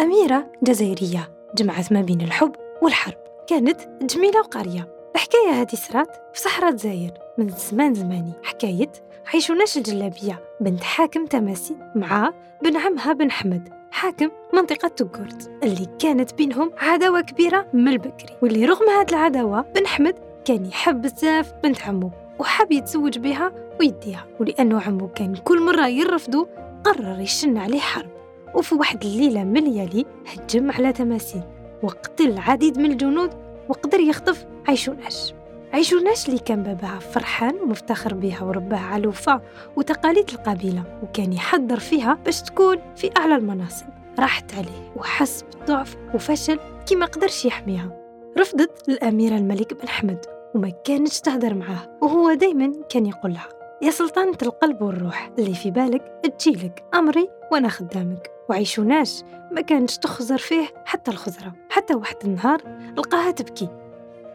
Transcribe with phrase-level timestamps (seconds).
[0.00, 2.52] أميرة جزائرية جمعت ما بين الحب
[2.82, 3.14] والحرب.
[3.46, 4.88] كانت جميلة وقارية.
[5.14, 8.32] الحكاية هذه صرات في صحراء جزائر من زمان زماني.
[8.42, 8.92] حكاية
[9.34, 13.68] عيشوناش الجلابية بنت حاكم تماسي مع بن عمها بن حمد.
[13.90, 18.36] حاكم منطقة توغورت اللي كانت بينهم عداوة كبيرة من البكري.
[18.42, 20.14] واللي رغم هاد العداوة بن حمد
[20.44, 24.26] كان يحب بزاف بنت عمو وحب يتزوج بها ويديها.
[24.40, 26.48] ولأنه عمو كان كل مرة يرفضه
[26.84, 28.10] قرر يشن عليه حرب.
[28.54, 31.42] وفي واحد الليلة من الليالي هجم على تماثيل
[31.82, 33.30] وقتل العديد من الجنود
[33.68, 35.34] وقدر يخطف عيشوناش.
[35.72, 39.40] عيشوناش اللي كان باباها فرحان ومفتخر بها ورباها الوفاء
[39.76, 43.86] وتقاليد القبيلة وكان يحضر فيها باش تكون في أعلى المناصب.
[44.18, 48.04] راحت عليه وحس بالضعف وفشل كي قدرش يحميها.
[48.38, 53.48] رفضت الأميرة الملك بن حمد وما كانتش تهدر معاه وهو دايما كان يقول لها
[53.84, 58.30] يا سلطانة القلب والروح اللي في بالك تجيلك أمري وأنا خدامك.
[58.48, 62.62] وعيشوناش ما كانتش تخزر فيه حتى الخزرة حتى واحد النهار
[62.96, 63.68] لقاها تبكي.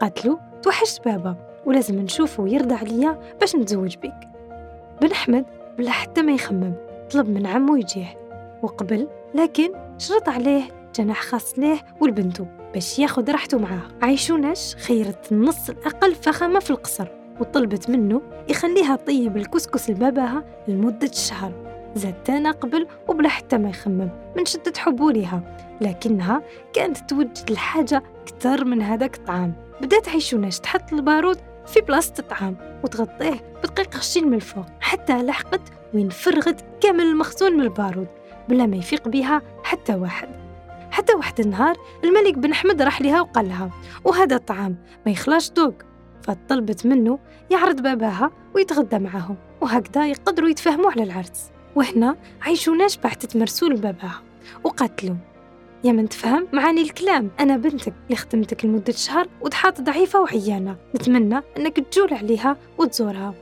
[0.01, 4.29] قالت له توحشت بابا ولازم نشوفه ويرضى عليا باش نتزوج بيك.
[5.01, 5.45] بن أحمد
[5.77, 6.73] بلا حتى ما يخمم
[7.11, 8.17] طلب من عمو يجيه.
[8.63, 10.63] وقبل لكن شرط عليه
[10.95, 13.81] جناح خاص ليه ولبنته باش ياخد راحته معاه.
[14.01, 17.18] عيشوناش خيرت النص الأقل فخامة في القصر.
[17.39, 21.51] وطلبت منه يخليها طيب الكسكس لباباها لمدة شهر.
[21.95, 26.41] زاد تانا قبل وبلا حتى ما يخمم من شدة حبه ليها لكنها
[26.73, 29.53] كانت توجد الحاجة أكثر من هذاك الطعام.
[29.81, 35.61] بدات عيشوناش تحط البارود في بلاصة الطعام وتغطيه بدقيق خشين من الفوق حتى لحقت
[35.93, 38.07] وين فرغت كامل المخزون من البارود
[38.49, 40.29] بلا ما يفيق بها حتى واحد.
[40.91, 43.71] حتى واحد النهار الملك بن حمد راح لها وقال لها
[44.03, 45.73] وهذا الطعام ما يخلاش دوق
[46.29, 47.19] فطلبت منه
[47.51, 51.51] يعرض باباها ويتغدى معاهم وهكذا يقدروا يتفاهموا على العرس.
[51.75, 54.21] وهنا عيشوناش بعثت مرسول لباباها
[54.63, 55.17] وقالت له
[55.83, 57.31] يا من تفهم معاني الكلام.
[57.39, 60.75] أنا بنتك اللي خدمتك لمدة شهر وتحاط ضعيفة وعيانة.
[60.95, 63.33] نتمنى أنك تجول عليها وتزورها.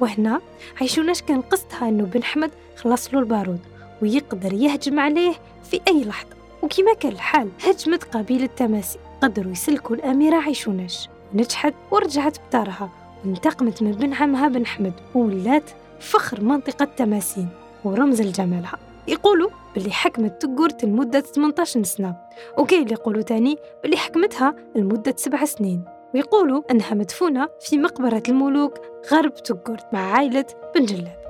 [0.00, 0.40] وهنا
[0.80, 3.60] عيشوناش كان قصدها أنه بن حمد خلص له البارود
[4.02, 5.34] ويقدر يهجم عليه
[5.70, 6.36] في أي لحظة.
[6.62, 8.98] وكما كان الحال هجمت قبيلة تماسي.
[9.22, 12.90] قدروا يسلكوا الأميرة عيشوناش نجحت ورجعت بدارها.
[13.24, 15.70] وانتقمت من بن عمها بن حمد وولات
[16.00, 17.48] فخر منطقة تماسين
[17.84, 18.78] ورمز لجمالها
[19.08, 22.16] يقولوا باللي حكمت تقورت لمدة 18 سنة.
[22.58, 25.84] وكاين اللي يقولوا تاني باللي حكمتها لمدة سبع سنين.
[26.14, 28.78] ويقولوا أنها مدفونة في مقبرة الملوك
[29.12, 30.44] غرب تقورت مع عائلة
[30.74, 31.25] بن جلاب